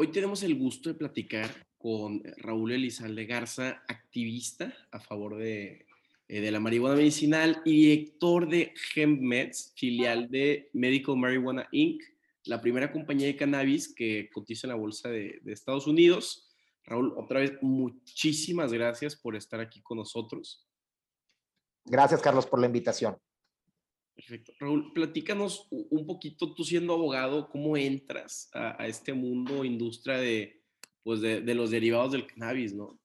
[0.00, 5.84] Hoy tenemos el gusto de platicar con Raúl Elizalde Garza, activista a favor de,
[6.26, 12.00] eh, la marihuana medicinal y director de HempMeds, filial de Medical Marijuana Inc.,
[12.44, 16.48] la primera compañía de cannabis que cotiza en la bolsa de Estados Unidos.
[16.84, 20.66] Raúl, otra vez, muchísimas gracias por estar aquí con nosotros.
[21.84, 23.18] Gracias, Carlos, por la invitación.
[24.14, 24.52] Perfecto.
[24.58, 30.62] Raúl, platícanos un poquito, tú siendo abogado, ¿cómo entras a, a este mundo, industria de,
[31.02, 32.98] pues de, de, los derivados del cannabis, no?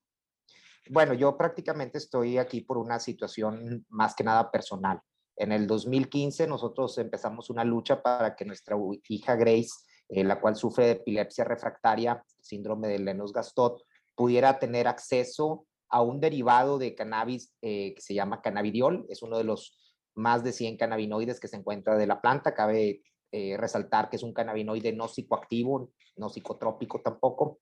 [0.89, 5.01] Bueno, yo prácticamente estoy aquí por una situación más que nada personal.
[5.35, 8.77] En el 2015 nosotros empezamos una lucha para que nuestra
[9.09, 9.71] hija Grace,
[10.09, 13.81] eh, la cual sufre de epilepsia refractaria, síndrome de Lennox-Gastaut,
[14.15, 19.05] pudiera tener acceso a un derivado de cannabis eh, que se llama cannabidiol.
[19.09, 19.77] Es uno de los
[20.15, 22.53] más de 100 cannabinoides que se encuentra de la planta.
[22.53, 23.01] Cabe
[23.31, 27.59] eh, resaltar que es un cannabinoide no psicoactivo, no psicotrópico tampoco,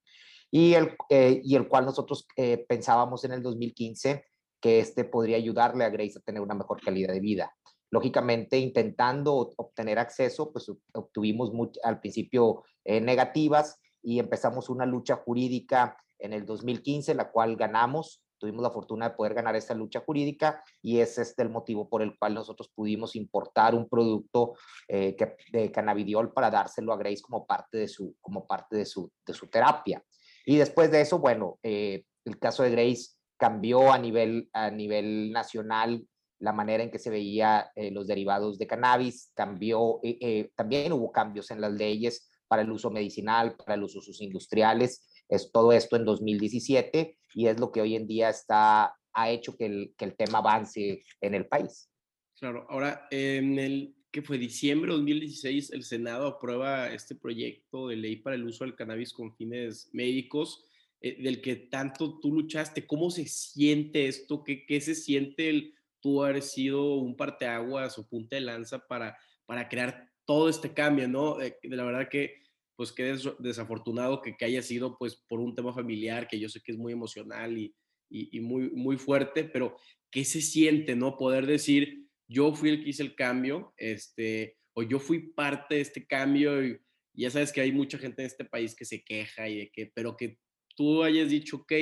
[0.51, 4.23] y el, eh, y el cual nosotros eh, pensábamos en el 2015
[4.61, 7.51] que este podría ayudarle a Grace a tener una mejor calidad de vida.
[7.89, 11.51] Lógicamente, intentando obtener acceso, pues obtuvimos
[11.83, 18.22] al principio eh, negativas y empezamos una lucha jurídica en el 2015, la cual ganamos
[18.43, 22.01] tuvimos la fortuna de poder ganar esta lucha jurídica y es este el motivo por
[22.01, 24.55] el cual nosotros pudimos importar un producto
[24.89, 28.85] eh, que, de cannabidiol para dárselo a Grace como parte de su, como parte de
[28.85, 30.03] su, de su terapia.
[30.45, 35.31] Y después de eso, bueno, eh, el caso de Grace cambió a nivel, a nivel
[35.31, 36.05] nacional
[36.39, 40.91] la manera en que se veía eh, los derivados de cannabis, cambió, eh, eh, también
[40.91, 45.71] hubo cambios en las leyes para el uso medicinal, para los usos industriales, es todo
[45.71, 49.93] esto en 2017 y es lo que hoy en día está, ha hecho que el,
[49.97, 51.89] que el tema avance en el país.
[52.37, 57.95] Claro, ahora en el que fue diciembre de 2016, el Senado aprueba este proyecto de
[57.95, 60.65] ley para el uso del cannabis con fines médicos,
[61.01, 62.85] eh, del que tanto tú luchaste.
[62.85, 64.43] ¿Cómo se siente esto?
[64.43, 69.17] ¿Qué, qué se siente el tú haber sido un parteaguas o punta de lanza para,
[69.45, 71.41] para crear todo este cambio, ¿no?
[71.41, 72.42] Eh, de la verdad que
[72.75, 76.49] pues qué des desafortunado que, que, haya sido pues por un tema familiar que yo
[76.49, 77.75] sé que es muy emocional y,
[78.09, 79.75] y, muy, muy fuerte, pero
[80.11, 81.17] ¿qué se siente, no?
[81.17, 85.81] Poder decir, yo fui el que hice el cambio, este, o yo fui parte de
[85.81, 86.79] este cambio y,
[87.13, 89.71] y ya sabes que hay mucha gente en este país que se queja y de
[89.71, 90.37] que, pero que
[90.75, 91.73] tú hayas dicho, ok,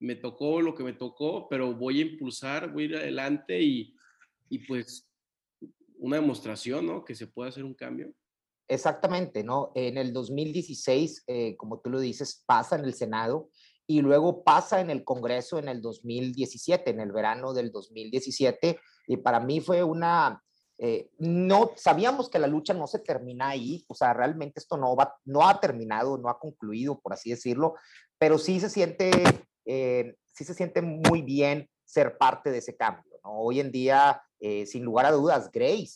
[0.00, 3.94] me tocó lo que me tocó, pero voy a impulsar, voy a ir adelante y,
[4.48, 5.08] y pues
[5.98, 7.04] una demostración, ¿no?
[7.04, 8.12] Que se puede hacer un cambio.
[8.68, 9.70] Exactamente, ¿no?
[9.74, 13.48] En el 2016, eh, como tú lo dices, pasa en el Senado
[13.86, 19.16] y luego pasa en el Congreso en el 2017, en el verano del 2017, y
[19.18, 20.42] para mí fue una,
[20.78, 24.96] eh, no, sabíamos que la lucha no se termina ahí, o sea, realmente esto no,
[24.96, 27.74] va, no ha terminado, no ha concluido, por así decirlo,
[28.18, 29.10] pero sí se siente,
[29.64, 33.38] eh, sí se siente muy bien ser parte de ese cambio, ¿no?
[33.38, 35.94] Hoy en día, eh, sin lugar a dudas, Grace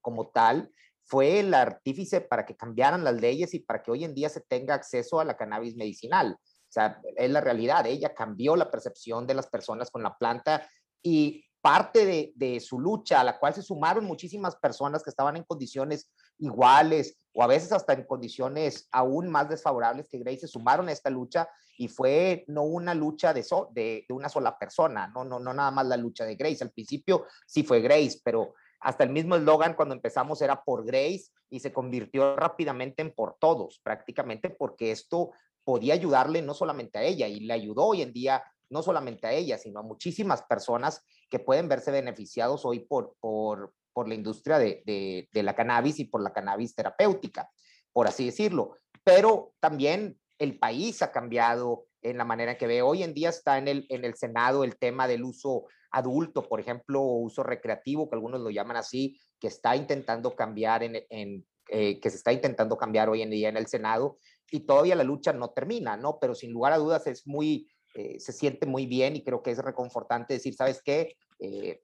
[0.00, 0.70] como tal,
[1.10, 4.40] fue el artífice para que cambiaran las leyes y para que hoy en día se
[4.40, 6.36] tenga acceso a la cannabis medicinal.
[6.38, 7.84] O sea, es la realidad.
[7.84, 10.64] Ella cambió la percepción de las personas con la planta
[11.02, 15.36] y parte de, de, su lucha, a la cual se sumaron muchísimas personas que estaban
[15.36, 20.48] en condiciones iguales o a veces hasta en condiciones aún más desfavorables que Grace, se
[20.48, 24.56] sumaron a esta lucha y fue no una lucha de, so, de, de una sola
[24.56, 26.62] persona, no, no, no nada más la lucha de Grace.
[26.62, 31.26] Al principio sí fue Grace, pero hasta el mismo eslogan cuando empezamos era por Grace
[31.50, 35.30] y se convirtió rápidamente en por todos, prácticamente porque esto
[35.64, 39.32] podía ayudarle no solamente a ella y le ayudó hoy en día no solamente a
[39.32, 44.58] ella, sino a muchísimas personas que pueden verse beneficiados hoy por, por, por la industria
[44.58, 47.50] de, de, de la cannabis y por la cannabis terapéutica,
[47.92, 48.76] por así decirlo.
[49.02, 52.82] Pero también el país ha cambiado en la manera que ve.
[52.82, 56.60] Hoy en día está en el, en el Senado el tema del uso adulto, por
[56.60, 62.00] ejemplo, uso recreativo, que algunos lo llaman así, que está intentando cambiar en, en eh,
[62.00, 64.18] que se está intentando cambiar hoy en día en el Senado
[64.50, 66.18] y todavía la lucha no termina, ¿no?
[66.18, 69.52] Pero sin lugar a dudas es muy, eh, se siente muy bien y creo que
[69.52, 71.14] es reconfortante decir, ¿sabes qué?
[71.38, 71.80] Eh,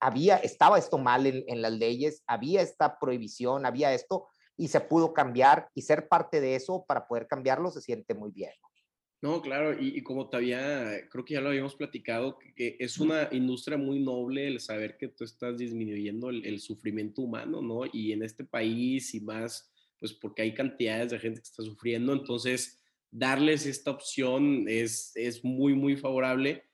[0.00, 4.80] había, estaba esto mal en, en las leyes, había esta prohibición, había esto y se
[4.80, 8.50] pudo cambiar y ser parte de eso para poder cambiarlo se siente muy bien.
[9.22, 13.28] No, claro, y, y, como todavía, creo que ya lo habíamos platicado, que, es una
[13.32, 17.82] industria muy noble el saber que tú estás disminuyendo el, el, sufrimiento humano, ¿no?
[17.90, 22.12] Y en este país y más, pues porque hay cantidades de gente que está sufriendo,
[22.12, 22.78] entonces
[23.10, 26.64] darles esta opción es, es muy, muy favorable.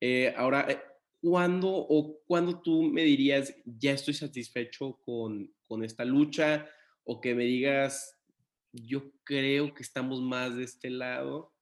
[0.00, 0.80] Eh, ahora, eh,
[1.20, 6.68] ¿cuándo o cuándo tú me dirías, ya estoy satisfecho con, con esta lucha?
[7.04, 8.18] O que me digas,
[8.72, 11.52] yo creo que estamos más de este lado.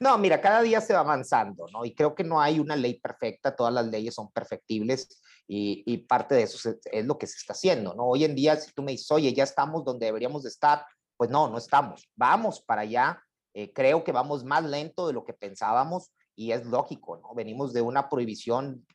[0.00, 1.84] No, mira, cada día se va avanzando, ¿no?
[1.84, 6.34] Y creo que no hay una ley perfecta, todas las leyes son perfectibles y, parte
[6.34, 8.04] de eso es, lo que se está haciendo, ¿no?
[8.04, 10.84] Hoy en día, si tú me dices, oye, ya estamos donde deberíamos de estar,
[11.16, 12.08] pues no, no estamos.
[12.14, 13.22] Vamos para allá.
[13.54, 17.34] Eh, creo que vamos más lento de lo que pensábamos y es lógico, ¿no?
[17.34, 18.86] Venimos de una prohibición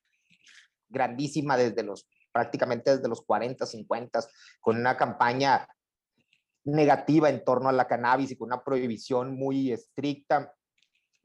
[0.89, 4.19] grandísima desde los prácticamente desde los 40, 50,
[4.59, 5.67] con una campaña
[6.65, 10.51] negativa en torno a la cannabis y con una prohibición muy estricta,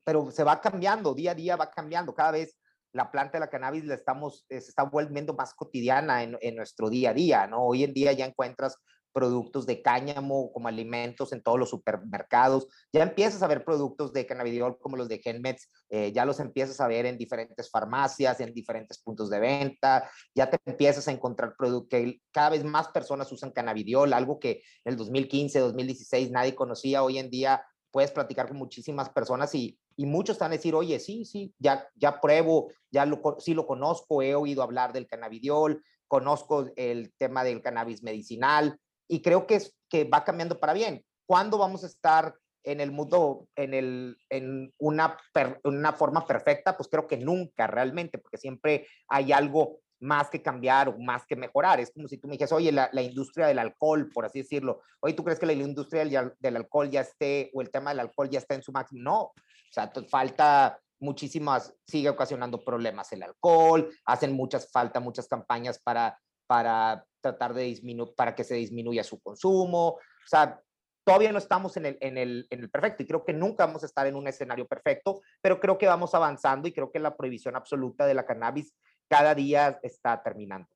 [0.08, 2.56] pero se va cambiando, día a día va cambiando, cada vez
[2.94, 6.88] la planta de la cannabis la estamos, se está volviendo más cotidiana en, en, nuestro
[6.88, 7.62] día a día, ¿no?
[7.62, 8.78] Hoy en día ya encuentras
[9.12, 12.68] productos de cáñamo como alimentos en todos los supermercados.
[12.90, 16.80] Ya empiezas a ver productos de cannabidiol como los de Genmeds, eh, ya los empiezas
[16.80, 21.54] a ver en diferentes farmacias, en diferentes puntos de venta, ya te empiezas a encontrar
[21.58, 26.54] productos que cada vez más personas usan cannabidiol, algo que en el 2015, 2016 nadie
[26.54, 30.74] conocía, hoy en día puedes platicar con muchísimas personas y, y muchos están a decir,
[30.74, 35.06] oye, sí, sí, ya, ya pruebo, ya lo, sí lo conozco, he oído hablar del
[35.06, 40.74] cannabidiol, conozco el tema del cannabis medicinal, y creo que, es, que va cambiando para
[40.74, 41.04] bien.
[41.26, 45.16] ¿Cuándo vamos a estar en el mundo, en, el, en una,
[45.64, 46.76] una forma perfecta?
[46.76, 51.36] Pues creo que nunca realmente, porque siempre hay algo más que cambiar o más que
[51.36, 51.80] mejorar.
[51.80, 54.82] Es como si tú me dijeras, oye, la, la, industria del alcohol, por así decirlo,
[55.00, 58.00] oye, ¿tú crees que la industria del, del, alcohol ya esté, o el tema del
[58.00, 59.02] alcohol ya está en su máximo?
[59.02, 59.34] No, o
[59.72, 66.18] sea, falta muchísimas, sigue ocasionando problemas el alcohol, hacen muchas, falta muchas campañas para
[66.48, 69.88] para tratar de disminuir, para que se disminuya su consumo.
[69.90, 70.60] O sea,
[71.04, 73.82] todavía no estamos en el, en, el, en el perfecto y creo que nunca vamos
[73.82, 77.16] a estar en un escenario perfecto, pero creo que vamos avanzando y creo que la
[77.16, 78.74] prohibición absoluta de la cannabis
[79.08, 80.68] cada día está terminando.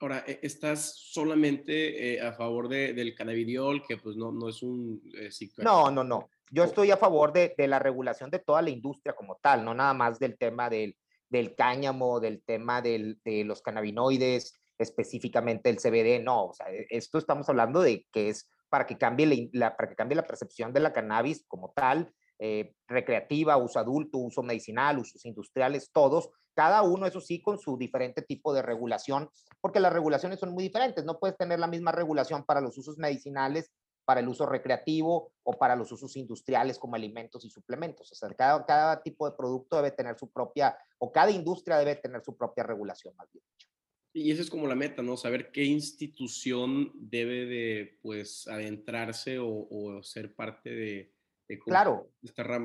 [0.00, 4.62] Ahora, e, ¿estás solamente eh, a favor de, del cannabidiol, que pues no, no es
[4.62, 5.00] un...
[5.16, 6.28] Eh, no, no, no.
[6.50, 9.74] Yo estoy a favor de, de, la regulación de toda la industria como tal, no
[9.74, 10.96] nada más del tema del,
[11.28, 16.86] del cáñamo, del tema del, de los cannabinoides, específicamente el CBD, no, o sea, e,
[16.90, 20.72] esto estamos hablando de que es para que cambie la, para que cambie la percepción
[20.72, 26.82] de la cannabis como tal, eh, recreativa, uso adulto, uso medicinal, usos industriales, todos, cada
[26.82, 31.04] uno, eso sí, con su diferente tipo de regulación, porque las regulaciones son muy diferentes,
[31.04, 33.70] no puedes tener la misma regulación para los usos medicinales,
[34.04, 38.10] para el uso recreativo o para los usos industriales como alimentos y suplementos.
[38.10, 41.96] O sea, cada, cada tipo de producto debe tener su propia, o cada industria debe
[41.96, 43.68] tener su propia regulación, más bien dicho.
[44.14, 45.16] Y esa es como la meta, ¿no?
[45.16, 51.12] Saber qué institución debe de, pues, adentrarse o, ser parte de,
[51.58, 52.08] claro.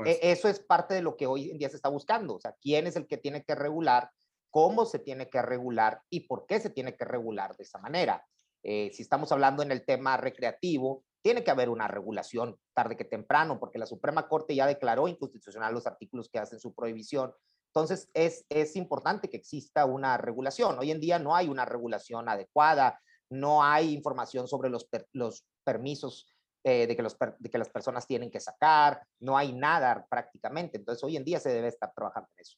[0.06, 2.36] E, eso es parte de lo que hoy en día se está buscando.
[2.36, 4.12] O sea, quién es el que tiene que regular,
[4.50, 8.25] cómo se tiene que regular y por qué se tiene que regular de esa manera.
[8.63, 13.06] Eh, si estamos hablando en el tema recreativo, tiene que haber una regulación tarde que
[13.06, 17.34] temprano, porque la Suprema Corte ya declaró inconstitucional los artículos que hacen su prohibición
[17.78, 20.80] entonces, es, es importante que exista una regulación.
[20.80, 23.00] Hoy en día no hay una regulación adecuada,
[23.30, 26.25] no hay información sobre los, los permisos
[26.67, 30.77] eh, de, que los, de que las personas tienen que sacar, no hay nada prácticamente.
[30.77, 32.57] Entonces, hoy en día se debe estar trabajando en eso.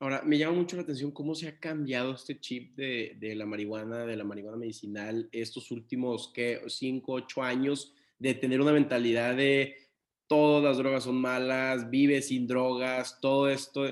[0.00, 3.46] Ahora, me llama mucho la atención cómo se ha cambiado este chip de, de la
[3.46, 6.60] marihuana, de la marihuana medicinal, estos últimos, ¿qué?
[6.68, 9.76] Cinco, ocho años, de tener una mentalidad de
[10.28, 13.82] todas las drogas son malas, vive sin drogas, todo esto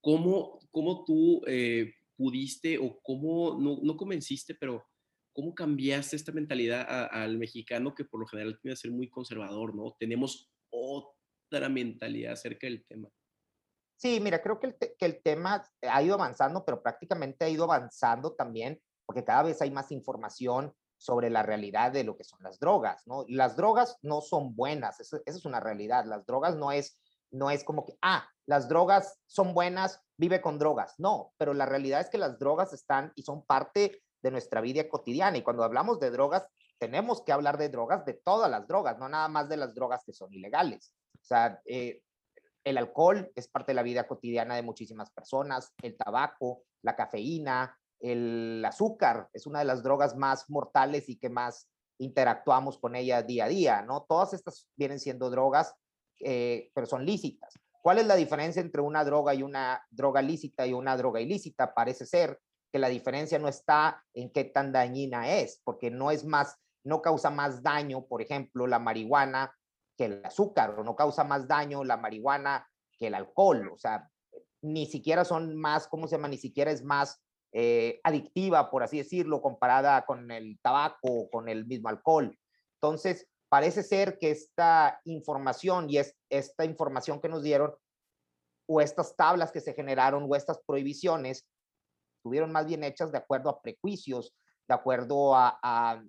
[0.00, 4.84] ¿Cómo, cómo tú eh, pudiste o cómo, no, no, convenciste, pero
[5.36, 9.74] cómo cambiaste esta mentalidad al mexicano que por lo general tiene que ser muy conservador,
[9.74, 9.94] ¿no?
[10.00, 13.10] Tenemos otra mentalidad acerca del tema.
[13.98, 17.64] Sí, mira, creo que el, que el tema ha ido avanzando, pero prácticamente ha ido
[17.64, 22.42] avanzando también porque cada vez hay más información sobre la realidad de lo que son
[22.42, 23.26] las drogas, ¿no?
[23.28, 26.06] Las drogas no son buenas, esa es una realidad.
[26.06, 26.98] Las drogas no es
[27.30, 30.94] no es como que, ah, las drogas son buenas, vive con drogas.
[30.98, 34.88] No, pero la realidad es que las drogas están y son parte de nuestra vida
[34.88, 35.38] cotidiana.
[35.38, 36.46] Y cuando hablamos de drogas,
[36.78, 40.04] tenemos que hablar de drogas, de todas las drogas, no nada más de las drogas
[40.04, 40.94] que son ilegales.
[41.14, 42.02] O sea, eh,
[42.64, 47.78] el alcohol es parte de la vida cotidiana de muchísimas personas, el tabaco, la cafeína,
[48.00, 53.22] el azúcar es una de las drogas más mortales y que más interactuamos con ella
[53.22, 54.04] día a día, ¿no?
[54.06, 55.74] Todas estas vienen siendo drogas
[56.20, 57.54] eh, pero son lícitas.
[57.82, 61.72] ¿Cuál es la diferencia entre una droga y una droga lícita y una droga ilícita?
[61.72, 62.40] Parece ser
[62.72, 67.02] que la diferencia no está en qué tan dañina es, porque no es más, no
[67.02, 69.54] causa más daño, por ejemplo, la marihuana
[69.96, 72.68] que el azúcar, o no causa más daño la marihuana
[72.98, 73.70] que el alcohol.
[73.72, 74.10] O sea,
[74.62, 76.28] ni siquiera son más, ¿cómo se llama?
[76.28, 81.48] Ni siquiera es más eh, adictiva, por así decirlo, comparada con el tabaco o con
[81.48, 82.36] el mismo alcohol.
[82.74, 87.74] Entonces, parece ser que esta información y es, esta información que nos dieron
[88.68, 91.46] o estas tablas que se generaron o estas prohibiciones
[92.26, 94.34] estuvieron más bien hechas de acuerdo a prejuicios,
[94.66, 96.02] de acuerdo a,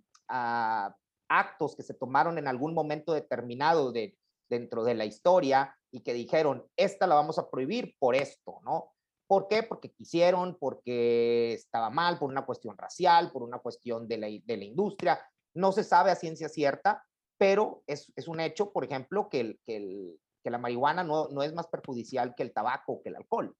[1.29, 4.17] actos que se tomaron en algún momento determinado de,
[4.49, 8.93] dentro de la historia y que dijeron, esta la vamos a prohibir por esto, ¿no?
[9.27, 9.61] ¿Por qué?
[9.61, 14.57] Porque quisieron, porque estaba mal, por una cuestión racial, por una cuestión de la, de
[14.57, 15.19] la industria.
[15.53, 17.03] No se sabe a ciencia cierta,
[17.37, 21.27] pero es, es un hecho, por ejemplo, que, el, que, el, que la marihuana no,
[21.27, 23.55] no es más perjudicial que el tabaco o que el alcohol,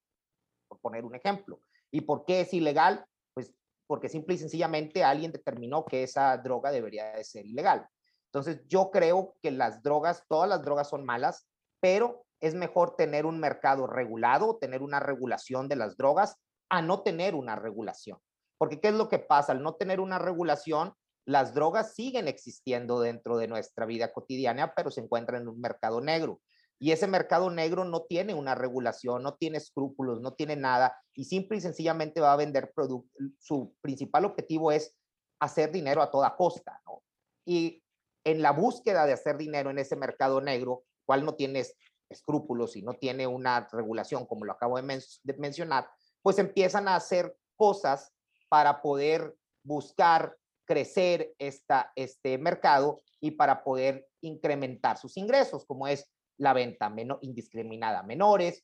[0.67, 1.59] por poner un ejemplo.
[1.91, 3.05] ¿Y por qué es ilegal?
[3.33, 3.53] Pues
[3.87, 7.87] porque simple y sencillamente alguien determinó que esa droga debería de ser ilegal.
[8.25, 11.47] Entonces yo creo que las drogas, todas las drogas son malas,
[11.79, 16.37] pero es mejor tener un mercado regulado, tener una regulación de las drogas,
[16.69, 18.19] a no tener una regulación.
[18.57, 19.53] Porque ¿qué es lo que pasa?
[19.53, 20.93] Al no tener una regulación,
[21.25, 26.01] las drogas siguen existiendo dentro de nuestra vida cotidiana, pero se encuentran en un mercado
[26.01, 26.41] negro.
[26.79, 31.25] Y ese mercado negro no tiene una regulación, no tiene escrúpulos, no tiene nada y
[31.25, 33.11] simple y sencillamente va a vender productos.
[33.39, 34.95] Su principal objetivo es
[35.39, 37.01] hacer dinero a toda costa, ¿no?
[37.45, 37.83] Y
[38.23, 41.65] en la búsqueda de hacer dinero en ese mercado negro, cual no tiene
[42.09, 45.89] escrúpulos y no tiene una regulación, como lo acabo de, de mencionar,
[46.21, 48.13] pues empiezan a hacer cosas
[48.49, 56.09] para poder buscar crecer esta, este mercado y para poder incrementar sus ingresos, como es
[56.37, 58.61] la venta indiscriminada a menores.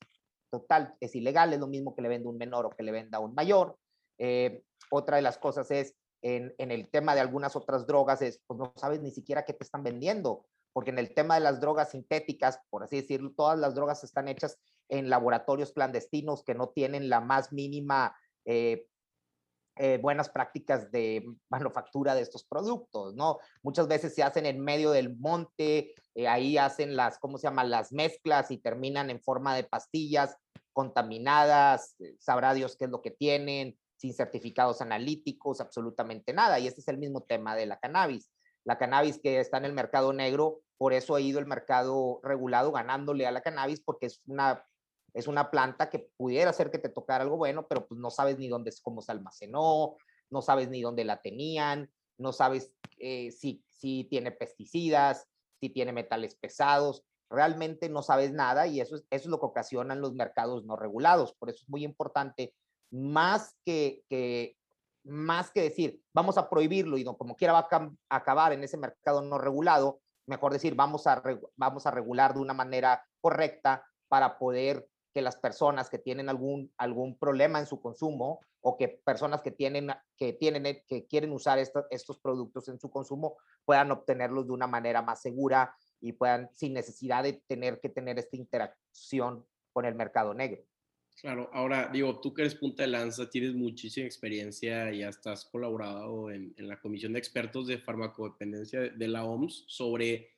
[0.51, 3.19] Total, es ilegal, es lo mismo que le venda un menor o que le venda
[3.19, 3.77] un mayor.
[4.19, 8.41] Eh, otra de las cosas es, en, en, el tema de algunas otras drogas, es,
[8.47, 11.59] pues no sabes ni siquiera qué te están vendiendo, porque en el tema de las
[11.59, 14.57] drogas sintéticas, por así decirlo, todas las drogas están hechas
[14.89, 18.15] en laboratorios clandestinos que no tienen la más mínima
[18.45, 18.85] eh,
[19.75, 23.39] eh, buenas prácticas de manufactura de estos productos, ¿no?
[23.63, 27.63] Muchas veces se hacen en medio del monte, eh, ahí hacen las, ¿cómo se llama?
[27.63, 30.37] Las mezclas y terminan en forma de pastillas
[30.73, 36.59] contaminadas, eh, sabrá Dios qué es lo que tienen, sin certificados analíticos, absolutamente nada.
[36.59, 38.29] Y este es el mismo tema de la cannabis.
[38.65, 42.71] La cannabis que está en el mercado negro, por eso ha ido el mercado regulado
[42.71, 44.63] ganándole a la cannabis porque es una
[45.13, 48.37] es una planta que pudiera hacer que te tocara algo bueno, pero pues no sabes
[48.37, 49.95] ni dónde, cómo se almacenó,
[50.29, 55.27] no sabes ni dónde la tenían, no sabes eh, si, si tiene pesticidas,
[55.59, 59.45] si tiene metales pesados, realmente no sabes nada y eso es, eso es lo que
[59.45, 61.33] ocasionan los mercados no regulados.
[61.33, 62.53] Por eso es muy importante,
[62.91, 64.57] más que, que,
[65.03, 68.77] más que decir, vamos a prohibirlo y no, como quiera va a acabar en ese
[68.77, 71.21] mercado no regulado, mejor decir, vamos a,
[71.55, 76.73] vamos a regular de una manera correcta para poder que las personas que tienen algún,
[76.77, 81.31] algún problema en su consumo o que personas que tienen, que tienen, eh, que quieren
[81.31, 86.49] usar estos productos en su consumo puedan obtenerlos de una manera más segura y puedan,
[86.53, 90.63] sin necesidad de tener que tener esta interacción con el mercado negro.
[91.21, 95.45] Claro, ahora digo, tú que eres punta de lanza, tienes muchísima experiencia y hasta has
[95.45, 100.32] colaborado en, en la Comisión de Expertos de Farmacodependencia de la OMS sobre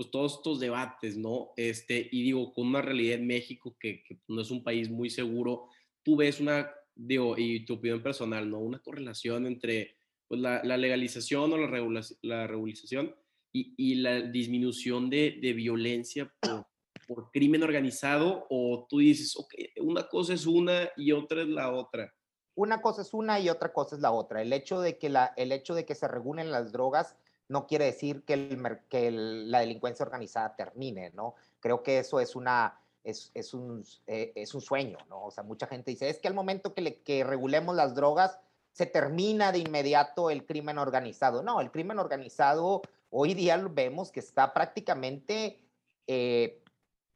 [0.00, 1.50] pues todos estos debates, ¿no?
[1.58, 5.10] Este, y digo, con una realidad en México que, que, no es un país muy
[5.10, 5.66] seguro,
[6.02, 8.60] tú ves una, digo, y tu opinión personal, ¿no?
[8.60, 13.14] Una correlación entre pues, la, la legalización o la, regulación, la regularización
[13.52, 16.66] y, y, la disminución de, de violencia por,
[17.06, 19.52] por, crimen organizado, o tú dices, ok,
[19.82, 22.10] una cosa es una y otra es la otra.
[22.54, 24.40] Una cosa es una y otra cosa es la otra.
[24.40, 27.18] El hecho de que, la, el hecho de que se regulen las drogas
[27.50, 31.34] no quiere decir que, el, la delincuencia organizada termine, ¿no?
[31.58, 35.24] Creo que eso es una, es, es, un, eh, es un sueño, ¿no?
[35.24, 38.38] O sea, mucha gente dice, es que al momento que, le, regulemos las drogas,
[38.70, 41.42] se termina de inmediato el crimen organizado.
[41.42, 45.58] No, el crimen organizado hoy día vemos que está prácticamente
[46.06, 46.62] eh,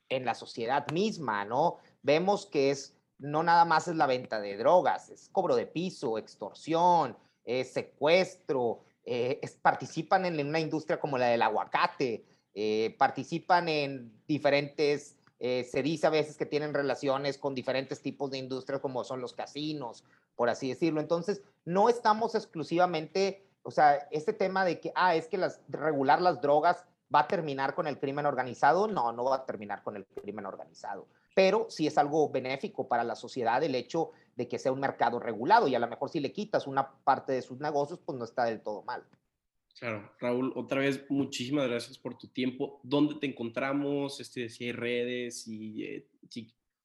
[0.09, 1.77] en la sociedad misma, ¿no?
[2.03, 6.19] Vemos que es, no nada más es la venta de drogas, es cobro de piso,
[6.19, 14.13] extorsión, es secuestro, eh, participan en una industria como la del aguacate, eh, participan en
[14.27, 19.05] diferentes, eh, se dice a veces que tienen relaciones con diferentes tipos de industrias como
[19.05, 20.05] son los casinos,
[20.37, 21.01] por así decirlo.
[21.01, 26.23] Entonces, no estamos exclusivamente, o sea, este tema de que, ah, es que las, regular
[26.23, 26.85] las drogas
[27.15, 30.47] va a terminar con el crimen organizado, no, no va a terminar con el crimen
[30.47, 34.81] organizado pero sí es algo benéfico para la sociedad el hecho de que sea un
[34.81, 38.17] mercado regulado y a lo mejor si le quitas una parte de sus negocios, pues
[38.19, 39.05] no está del todo mal.
[39.79, 42.81] Claro, Raúl, otra vez muchísimas gracias por tu tiempo.
[42.85, 44.21] ¿Dónde te encontramos?
[44.21, 46.07] Este, si hay redes y eh,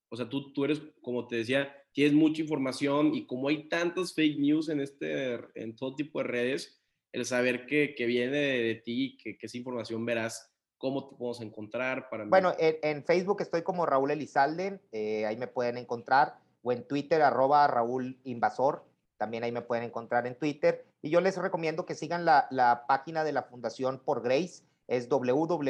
[0.10, 4.13] o sea, tú, tú eres, como te decía, tienes mucha información y como hay tantas
[4.13, 8.75] fake news en, este, en todo tipo de redes, el saber que, que viene de,
[8.75, 12.09] ti, que, que esa información verás, ¿cómo te podemos encontrar?
[12.09, 16.88] Para bueno, en, Facebook estoy como Raúl Elizalde, eh, ahí me pueden encontrar, o en
[16.88, 18.83] Twitter, arroba Raúl Invasor,
[19.17, 20.88] también ahí me pueden encontrar en Twitter.
[21.01, 25.07] Y yo les recomiendo que sigan la, la página de la Fundación Por Grace, es
[25.07, 25.67] www.por,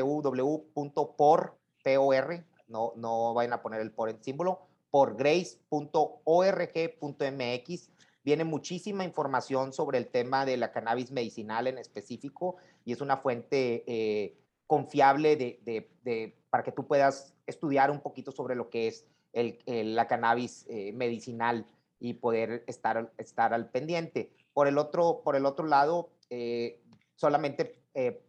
[2.67, 4.61] no, no vayan a poner el por en símbolo,
[4.91, 7.89] porgrace.org.mx.
[8.23, 13.17] Viene muchísima información sobre el tema de la cannabis medicinal en específico y es una
[13.17, 14.37] fuente eh,
[14.69, 19.57] confiable de, para que tú puedas estudiar un poquito sobre lo que es el,
[19.95, 21.65] la cannabis eh, medicinal
[21.99, 24.31] y poder estar, estar al pendiente.
[24.53, 26.79] Por el otro, por el otro lado, eh,
[27.15, 27.81] solamente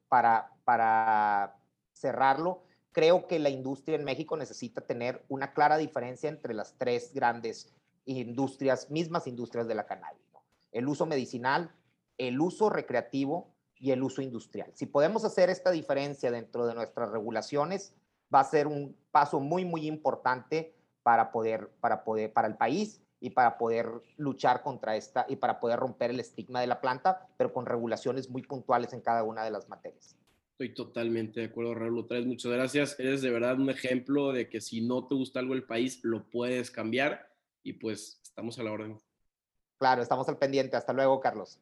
[0.08, 1.58] para, para
[1.92, 7.12] cerrarlo, creo que la industria en México necesita tener una clara diferencia entre las tres
[7.12, 7.74] grandes
[8.06, 10.22] industrias, mismas industrias de la cannabis.
[10.72, 11.70] El uso medicinal,
[12.16, 14.70] el uso recreativo y el uso industrial.
[14.74, 17.94] Si podemos hacer esta diferencia dentro de nuestras regulaciones,
[18.32, 23.00] va a ser un paso muy, muy importante para poder, para poder, para el país
[23.20, 27.28] y para poder luchar contra esta y para poder romper el estigma de la planta,
[27.38, 30.14] pero con regulaciones muy puntuales en cada una de las materias.
[30.52, 32.00] Estoy totalmente de acuerdo, Raúl.
[32.00, 33.00] Otra vez, muchas gracias.
[33.00, 36.28] Eres de verdad un ejemplo de que si no te gusta algo el país, lo
[36.28, 37.30] puedes cambiar
[37.62, 38.98] y pues estamos a la orden.
[39.78, 40.76] Claro, estamos al pendiente.
[40.76, 41.58] Hasta luego, Carlos.